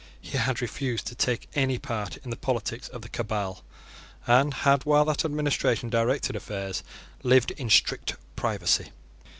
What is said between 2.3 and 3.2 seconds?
the politics of the